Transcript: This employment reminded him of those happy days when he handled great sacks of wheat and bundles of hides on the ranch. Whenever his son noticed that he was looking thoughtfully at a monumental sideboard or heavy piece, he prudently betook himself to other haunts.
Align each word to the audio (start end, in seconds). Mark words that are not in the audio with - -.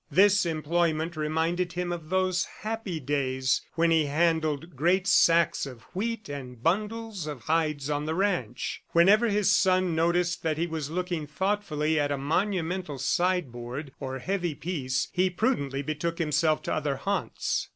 This 0.09 0.47
employment 0.47 1.15
reminded 1.15 1.73
him 1.73 1.91
of 1.91 2.09
those 2.09 2.45
happy 2.61 2.99
days 2.99 3.61
when 3.75 3.91
he 3.91 4.05
handled 4.05 4.75
great 4.75 5.05
sacks 5.05 5.67
of 5.67 5.83
wheat 5.93 6.27
and 6.27 6.63
bundles 6.63 7.27
of 7.27 7.41
hides 7.41 7.87
on 7.87 8.05
the 8.07 8.15
ranch. 8.15 8.81
Whenever 8.93 9.27
his 9.29 9.51
son 9.51 9.93
noticed 9.93 10.41
that 10.41 10.57
he 10.57 10.65
was 10.65 10.89
looking 10.89 11.27
thoughtfully 11.27 11.99
at 11.99 12.11
a 12.11 12.17
monumental 12.17 12.97
sideboard 12.97 13.91
or 13.99 14.17
heavy 14.17 14.55
piece, 14.55 15.07
he 15.11 15.29
prudently 15.29 15.83
betook 15.83 16.17
himself 16.17 16.63
to 16.63 16.73
other 16.73 16.95
haunts. 16.95 17.69